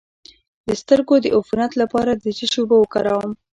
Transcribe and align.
د 0.67 0.69
سترګو 0.81 1.15
د 1.21 1.25
عفونت 1.35 1.71
لپاره 1.81 2.11
د 2.15 2.25
څه 2.37 2.45
شي 2.51 2.59
اوبه 2.61 2.75
وکاروم؟ 2.79 3.31